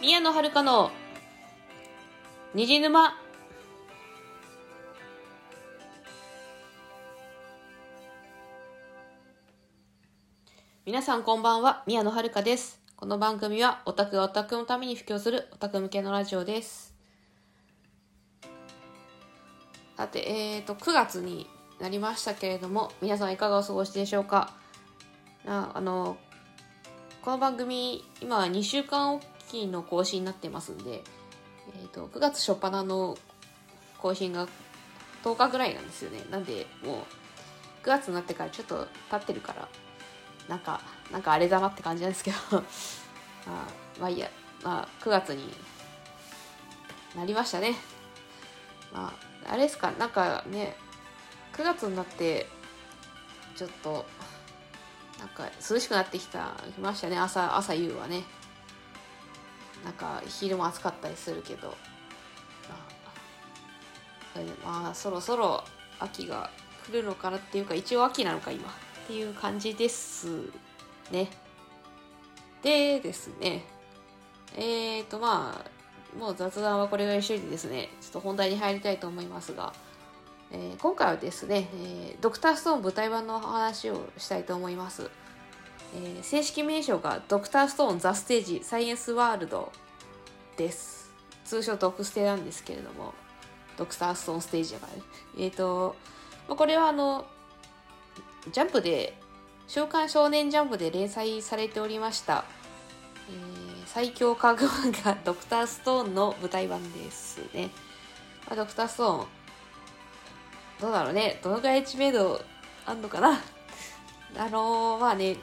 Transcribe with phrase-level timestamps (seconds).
[0.00, 0.92] 宮野遥の
[2.54, 3.16] 虹沼。
[10.86, 12.80] 皆さんこんばんは宮野遥です。
[12.94, 16.94] この番組はオタクがオタクのために布教するオタク向けのラジオです。
[19.96, 21.48] さてえーと9月に
[21.80, 24.54] なりましたけれども皆さんいかがお過ごしでしょうか？
[25.44, 26.16] ああの
[27.20, 31.02] この番組今は2週間おきの更新になってますんで、
[31.74, 33.16] えーと、9月初っ端の
[33.96, 34.46] 更新が
[35.24, 36.22] 10日ぐらいなんですよね。
[36.30, 37.06] なんでも
[37.82, 39.68] う9月になってからちょっと経ってるから
[40.48, 42.36] なんかなんかあれだなって感じなんですけど。
[43.48, 43.64] あ
[43.98, 44.30] まあいいや、
[44.62, 45.50] まあ、9月に
[47.16, 47.74] なりましたね。
[48.92, 49.14] ま
[49.46, 50.76] ああれですかなんかね
[51.54, 52.46] 9月になって
[53.56, 54.04] ちょっと
[55.18, 57.18] なんか涼しくなってきたきましたね。
[57.18, 58.24] 朝朝夕はね。
[59.84, 61.74] なんか昼も暑かったりするけど。
[64.64, 65.64] まあ、そろそろ
[65.98, 66.50] 秋が
[66.86, 68.72] 来るのかなっていうか一応秋なのか今っ
[69.06, 70.28] ていう感じです
[71.10, 71.28] ね。
[72.62, 73.64] でですね。
[74.56, 77.88] えっ、ー、とまあもう雑談はこれが一緒にですね。
[78.00, 79.72] ちょっと本題に入りたいと思いますが、
[80.50, 85.10] えー、今回はですね、えー、ドクターストーン舞台版の話をしたいと思います。
[85.94, 89.72] えー、正式名称がドクターストーンザステージサイエンスワールド
[90.56, 91.10] です。
[91.44, 93.14] 通称ドクステなんですけれども
[93.78, 95.02] ドクターストーンステージだからね。
[95.38, 95.96] えっ、ー、と
[96.48, 97.26] これはあの
[98.52, 99.16] ジャンプで
[99.66, 102.44] 週刊少年ジャンプで連載されておりました、
[103.28, 107.70] えー、最強科学漫画ドクターストーンの舞台版ですね、
[108.46, 109.38] まあ、ドクターストーン
[110.80, 111.40] どうだろうね。
[111.42, 112.40] どのぐらい知名度
[112.86, 113.40] あんのかな。
[114.36, 115.36] あのー、まあね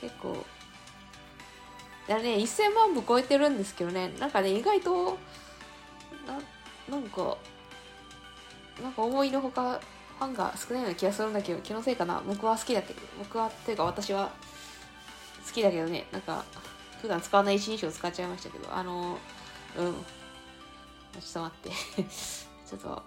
[0.00, 0.44] 結構。
[2.08, 4.12] いやね1000万部超えてるんですけどね。
[4.18, 5.18] なんかね意外と
[6.26, 6.38] な
[6.88, 7.36] なんか
[8.82, 9.80] なんか思いのほか
[10.18, 12.22] ファンが少ないような気がするんだけど気のせいかな。
[12.26, 14.30] 僕は好きだけど僕はっていうか私は
[15.46, 16.06] 好きだけどね。
[16.12, 16.44] なんか
[17.02, 19.18] 普段使わない一人称使っちゃいましたけどあの
[19.76, 19.92] うん。
[19.92, 22.02] ちょっと待って。
[22.68, 23.02] ちょっと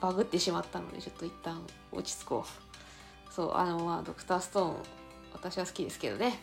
[0.00, 1.60] バグってしまったのでちょっと一旦
[1.92, 3.32] 落ち着こう。
[3.32, 4.76] そうあのまあドクターストーン
[5.42, 6.38] 私は好きですけどね。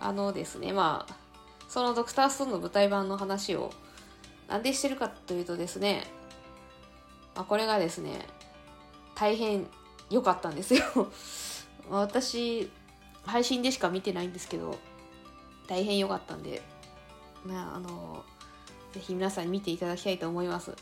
[0.00, 1.16] あのですねまあ
[1.68, 3.70] そのドクターストーンの舞台版の話を
[4.48, 6.02] なんでしてるかというとですね、
[7.36, 8.26] まあ、これがですね
[9.14, 9.66] 大変
[10.10, 10.82] 良かったんですよ。
[11.88, 12.70] 私
[13.24, 14.78] 配信でしか見てないんですけど
[15.68, 16.62] 大変良かったんで
[17.44, 18.24] まああの
[18.92, 20.74] ぜひ皆さんに見ていただきたいと思います。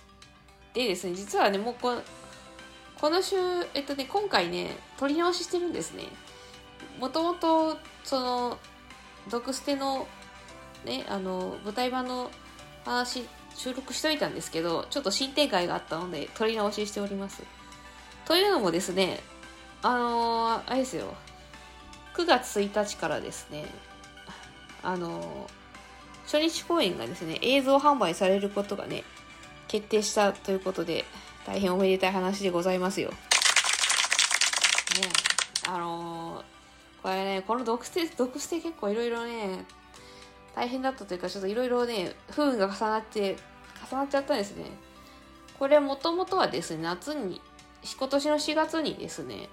[0.72, 2.00] でですね実はねもうこ
[2.98, 3.36] この週
[3.74, 6.04] えっとね今回ね撮り直ししてるんですね。
[6.98, 8.58] もともとその
[9.30, 10.06] 毒捨ての
[10.84, 12.30] ねあの舞台版の
[12.84, 17.42] 話収録しといたんですけどちょっと新展開があったので撮り直ししております。
[18.24, 19.20] というのもですね
[19.82, 21.14] あのー、あれですよ。
[22.14, 23.64] 9月1日からですね
[24.82, 29.04] あのー、初日公演がですね映像販売されることがね
[29.68, 31.04] 決定したということで
[31.46, 33.10] 大変おめでたい話でございますよ。
[33.10, 33.16] ね
[35.68, 36.57] あのー
[37.02, 39.64] これね、この毒捨て、毒捨て結構いろいろね、
[40.54, 43.36] 大変だったというか、ちょっといろいろね、不運が重なって、
[43.90, 44.64] 重なっちゃったんですね。
[45.58, 47.40] これもともとはですね、夏に、
[47.98, 49.48] 今年の4月にですね、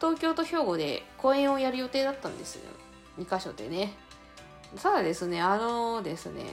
[0.00, 2.62] 東京と兵庫で公演をやる予定だったんですよ。
[3.18, 3.94] 2カ所でね。
[4.82, 6.44] ただですね、あのー、ですね、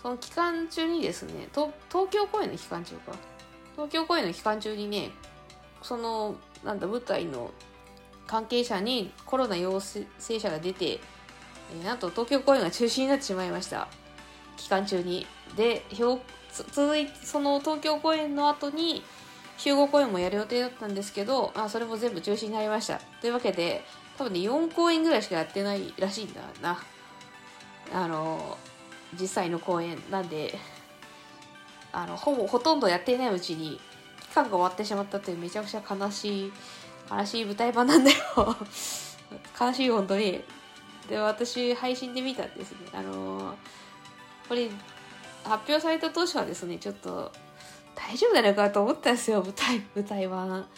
[0.00, 1.72] その期間中にですね、東
[2.10, 3.12] 京公演の期間中か。
[3.74, 5.10] 東京公演の期間中にね、
[5.82, 7.50] その、なんだ、舞台の
[8.30, 10.06] 関係者にコロナ陽性
[10.38, 11.00] 者が出て、
[11.82, 13.88] え、なんと東京公演が中止になってしまいました。
[14.56, 15.26] 期間中に。
[15.56, 15.84] で
[16.64, 19.02] 続いてその東京公演の後に
[19.56, 23.00] 集合公演もやる予定だったんですけどあそれも全部中止になりました。
[23.20, 23.82] というわけで
[24.16, 26.80] 多分ね4公演ぐらいしかやってないらしいんだな。
[27.92, 28.56] あの
[29.20, 30.56] 実際の公演なんで
[31.90, 33.80] あのほぼほとんどやっていないうちに
[34.20, 36.52] 期間が終わってしまったというめちゃくちゃ悲しい
[37.10, 38.16] 悲しい舞台版なんだよ。
[39.60, 40.42] 悲しい本当に。
[41.08, 42.78] で私配信で見たんですね。
[42.92, 43.54] あのー、
[44.48, 44.68] これ
[45.42, 47.32] 発表された当初はですねちょっと
[47.94, 49.42] 大丈夫なのかと思ったんですよ。
[49.42, 50.68] 舞台舞台版。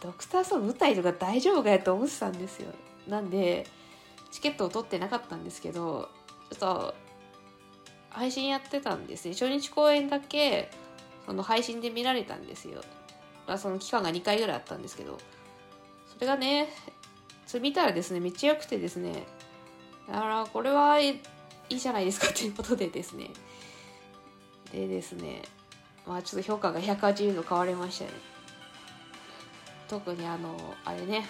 [0.00, 2.72] ドクターソン舞台とか大丈夫かよと思ってたんですよ。
[3.06, 3.66] なんで
[4.30, 6.08] チケットを取ってなかったんですけど
[6.50, 6.94] ちょっと
[8.10, 9.32] 配信やってたんですね。
[9.32, 10.70] 初日公演だけ
[11.26, 12.80] その配信で見られたんですよ。
[13.46, 15.18] まその期間が2回ぐらいあったんですけど。
[16.18, 16.68] それがね、
[17.46, 19.24] それ見たらですね、めっちゃ良くてですね、
[20.08, 21.20] だからこれはい
[21.68, 23.30] いじゃないですかということでですね。
[24.72, 25.42] でですね
[26.06, 28.10] まあちょっと評価が180度変わりましたね。
[29.88, 31.26] 特にあのあれね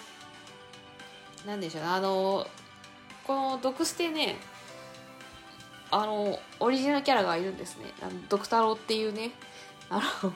[1.46, 2.46] なんでしょうねあの
[3.25, 4.37] このドクステね
[5.91, 7.93] あのオリジナルキャラがいるんですね。
[8.02, 9.32] あのドクタロっていうね。
[9.91, 10.32] あの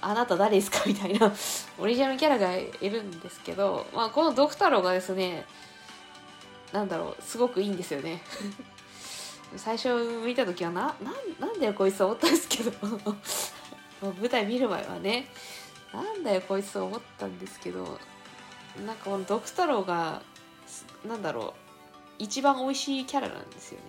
[0.00, 0.82] あなた誰ですか？
[0.86, 1.32] みたいな。
[1.78, 5.44] オリジナルキャラがいるんですけど、まあ、このドクタロがですね
[6.72, 8.22] なんだろうすごくいいんですよね。
[9.56, 9.88] 最初
[10.24, 12.72] 見た時はなななんだよこいつと思ったんですけど。
[14.20, 15.28] 舞台見る前はね
[15.92, 17.98] なんだよこいつと思ったんですけど
[18.86, 20.22] なんかこのドクタロが
[21.04, 21.54] なんだろ
[22.18, 23.80] う一番美味しいキャラなんですよ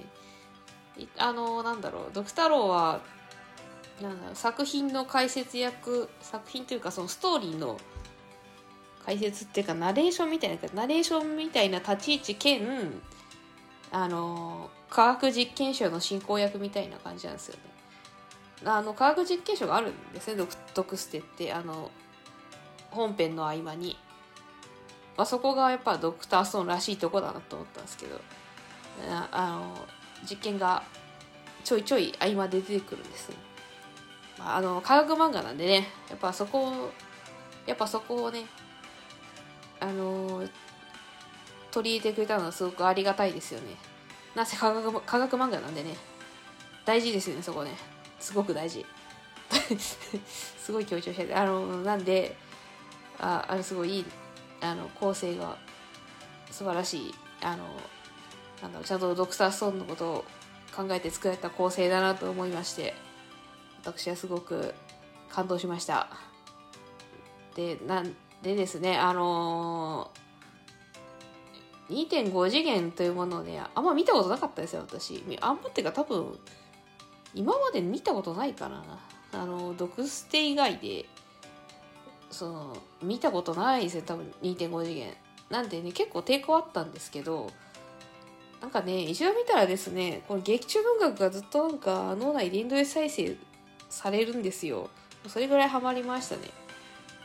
[0.98, 1.08] ね。
[1.18, 3.02] あのなんだろうドクタロは
[4.01, 7.78] なんだろう作品の解説役作品というかそのストーリーの
[9.06, 12.62] 解説っていうかナレーションみたいなナレーションみたいな立ち位置兼
[13.92, 17.62] あの科学実験賞の進行役みたいな感じなんですよね。
[18.66, 21.92] あの科学実験賞があるんですねドクドクステってあの
[22.92, 23.98] 本編の合間に、
[25.16, 28.19] まあ、そこがやっぱドクターストーンらしいとこだなと思ったんですけど
[29.31, 29.88] あの
[30.30, 30.84] 実験が
[31.63, 33.36] ちょいちょい合間で出てくるんです、ね
[34.40, 36.92] まあ、あの科学漫画なんでねやっぱそこを
[37.68, 38.46] やっぱそこをね
[39.82, 40.42] あの
[41.72, 43.76] 取り入れてくれたのはすごくありがたいですよね。
[44.36, 45.96] なぜ科学科学漫画なんでね
[46.86, 47.72] 大事ですよねそこね。
[48.20, 48.86] すごく大事。
[49.78, 52.36] すごい強調してあのなんで
[53.20, 54.06] ああれすごいいい
[54.62, 55.58] あの構成が
[56.50, 57.66] 素晴らしいあの
[58.62, 60.26] なんだろうちゃんとドクターストーンのことを
[60.76, 63.09] 考えて作られた構成だなと思いまして。
[63.81, 64.74] 私はすごく
[65.30, 66.10] 感動しました。
[67.56, 75.24] でなんでですねあのー、2.5次元というものをねあんま見たことなかったですよ私。
[75.42, 76.38] あんまっていうか多分
[77.34, 78.84] 今まで見たことないかな。
[79.31, 81.06] あのドクステ以外で
[82.31, 85.14] その見たことないですよ多分2.5次元。
[85.50, 87.52] なんでね結構抵抗あったんですけど
[88.62, 93.36] なんかね一度見たらですねこの劇中音楽がずっとなんか脳内連動再生
[93.90, 94.90] されるんですよ。
[95.28, 96.44] それぐらいハマりましたね。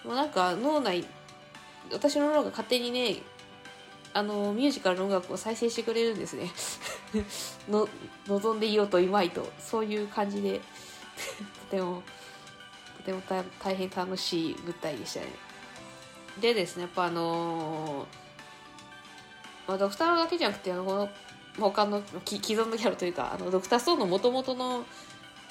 [0.05, 1.05] もうなんか脳内
[1.93, 3.17] 私の脳が勝手にね
[4.13, 6.51] あのミュージカルの音楽を再生してくれるんですね。
[7.69, 7.89] の
[8.27, 10.61] 望んでいようといまいとそういう感じで
[11.71, 12.03] とても
[12.99, 13.23] とても
[13.61, 15.27] 大変楽しい舞台でしたね。
[16.41, 21.09] でですねやっぱあのー、まあ、ドクターだけじゃなくてあの
[21.59, 24.85] 他の既存のキャラというかあのドクターストーンのもともとの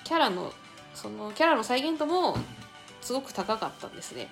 [0.04, 0.54] キャラの
[0.94, 2.38] そのキャラの再現度も
[3.02, 4.30] すごく高かったんですね。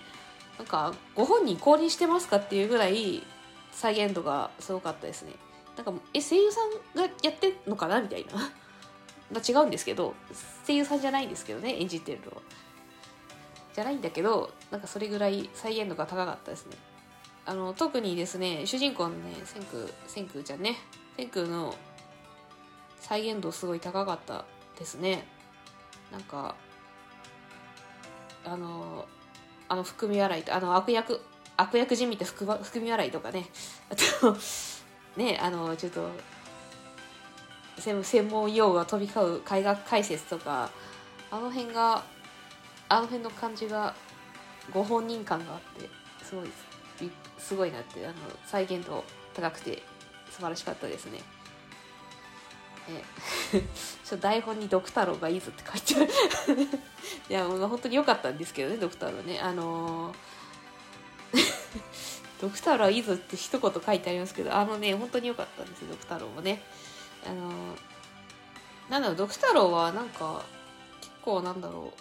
[0.57, 3.23] なんかご本人降臨してますかっていうぐらい
[3.71, 5.33] 再現度がすごかったですね。
[5.75, 8.51] なんかえ声優さんがやってんのかなみたいな。
[9.39, 10.13] 違うんですけど
[10.67, 12.41] 声優さんじゃないんですけどね演じてるのは。
[13.73, 16.75] じゃないんだけどなんかそれぐらい再現度が高かったですね。
[17.45, 20.77] あの特にですね主人公のね千空千空ちゃんね。
[21.17, 21.73] 千空の
[22.99, 24.45] 再現度すごい高かった
[24.77, 25.25] ですね。
[26.11, 26.55] なんか
[28.43, 29.07] あの
[29.67, 31.21] あの含み笑いとあの悪役
[31.57, 33.45] 悪役じみて含み笑いとかね
[33.89, 34.37] あと
[35.15, 36.09] ねあのちょっと
[37.77, 40.69] 専門用語が飛び交う絵画解説とか
[41.31, 42.03] あの辺が
[42.89, 43.95] あの辺の感じが
[44.73, 45.89] ご本人感があって
[46.23, 46.49] すごい
[47.37, 48.15] すごいなってあの
[48.45, 49.03] 再現度
[49.33, 49.81] 高くて
[50.29, 51.21] 素晴らしかったですね。
[53.53, 53.63] え
[54.03, 56.11] ちょ台本に「ドクタロウがいいぞ」って書いて
[56.51, 56.67] ある。
[57.29, 59.39] いやもう本当に良かったんですけどねドクタロウね。
[59.39, 60.15] あのー
[62.41, 66.61] ドクターロはいいぞって一言書いてありますけど、あのね、本当に良かったんですよ、ドクタローもね。
[67.25, 67.51] あの、
[68.89, 70.43] なんだろう、ドクタローはなんか、
[71.01, 71.93] 結構なんだろ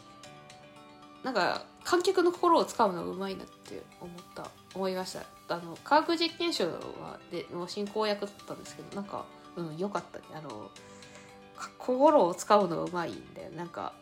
[1.23, 5.55] う、なんか、観客の心をつかむのがうまいなって思った、思いました。
[5.55, 9.25] あの、科学実験賞はでの進行役だったんですけど、なんか、
[9.57, 10.25] うん、良かったね。
[10.35, 10.71] あの、
[11.79, 13.51] 心をつかむのがうまいんだよ。
[13.51, 13.93] なんか、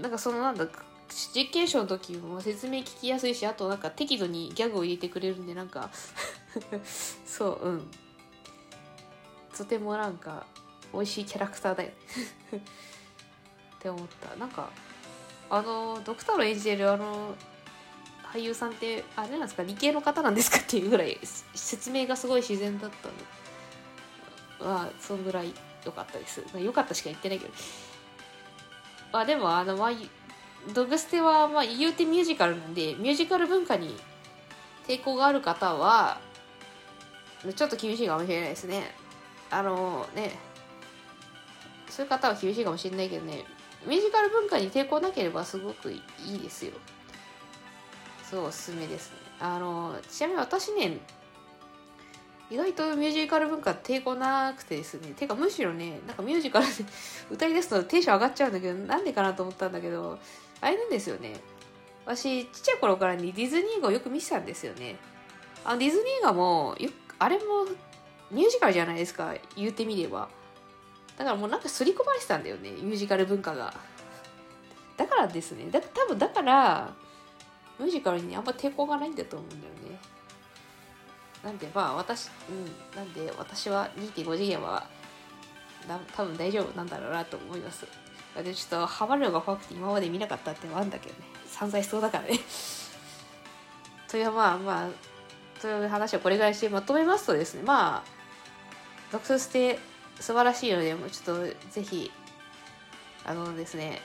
[0.00, 0.66] なんかそのなんだ
[1.08, 5.90] 実験証の時も説明聞きやすいしあとなんか適度にギャグを入れてくれるんでなんか
[7.24, 7.90] そううん
[9.56, 10.46] とてもなんか
[10.92, 11.90] 美味しいキャラクターだよ
[12.56, 14.70] って思ったなんか
[15.50, 17.34] あのドクターを演じてるあの
[18.32, 21.18] 俳優さんってあれなんですか理系の方なんですかっていうぐらい
[21.54, 23.08] 説明がすごい自然だった
[24.64, 25.52] のまあそんぐらい
[25.84, 26.42] 良かったです。
[26.58, 27.52] 良かったしか言ってないけど。
[29.12, 29.90] まあでもあのまあ
[30.74, 33.96] ドグステはまあ言うてミュージカルなんでミュージカル文化に
[34.88, 36.18] 抵抗がある方は
[37.54, 38.94] ちょっと厳しいかもしれないですね。
[39.50, 40.32] あのね。
[41.88, 43.44] そういう方は厳しいかもしれないけどね。
[43.86, 46.72] ミュージカル文化に抵抗なければすごくいいですよ。
[48.28, 49.16] そうおすすめですね。
[49.38, 50.98] あのちなみに私ね
[52.50, 55.12] 意外とミュージカル文化抵抗なくてですね。
[55.16, 56.72] てかむしろねなんかミュージカルで
[57.30, 60.18] 歌い出すとテンション上がっちゃうんだけどなんでかなと思ったんだけど
[60.60, 61.40] あれなんですよね。
[62.04, 64.96] 私ちっちゃい頃からにディズニー映画をよく見てたんですよね。
[65.64, 67.64] あのディズニー映画もよあれも
[68.30, 70.28] ミュージカルじゃないですか言うてみれば。
[71.16, 73.74] だからもうなんか刷り込まれてたんだよねミュージカル文化が。
[74.96, 76.94] だからですねだ多分だから
[77.78, 79.98] ミュージカルにあんま抵抗がないんだと思うんだよね。
[81.44, 84.88] なんでまあ私うんなんで私は2.5次元は
[86.16, 87.86] 多分大丈夫なんだろうなと思います。
[88.42, 91.20] でちょっとハマるのが怖くて今まで見なかったってのあるんだけどね。
[91.46, 92.40] 散財しそうだからね。
[94.08, 98.02] というまあまあという話をこれぐらいしてまとめますとですねまあ
[99.10, 99.78] 独創して
[100.20, 102.10] 素晴らしいのでもうちょっとぜひ
[103.24, 104.00] あのですね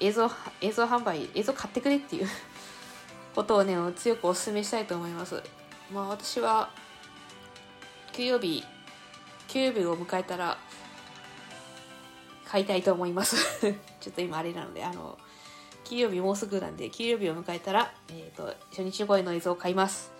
[0.00, 2.28] 映像映像販売映像買ってくれっていう
[3.34, 5.42] ことをね強くお勧めしたいと思います。
[5.92, 6.70] まあ私は
[8.12, 8.64] 休養日
[9.48, 10.58] 休養日を迎えたら
[12.44, 13.36] 買いたいと思います。
[14.00, 15.18] ちょっと今あれなのであの
[15.84, 20.12] 金曜日もうすぐなんで金曜日を迎えたら、えーと、初日公演の映像を買います。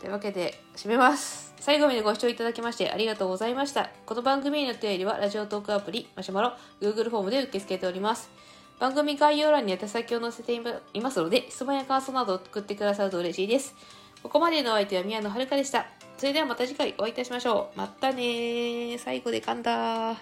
[0.00, 1.54] というわけで締めます。
[1.58, 3.90] 最後までご視聴いただきましてありがとうございました。
[4.04, 8.30] この番組への手入れはラジオトークアプリマシュマロ Google フォームで受け付けております。
[8.78, 13.74] 番組概要欄には手先を載せていますので質問や感想などを送ってくださると嬉しいです。
[14.22, 15.86] ここまでのお相手は宮野遥でした。
[16.18, 17.78] それではまた次回お会いいたしましょう。
[17.78, 20.16] またね最後で噛んだ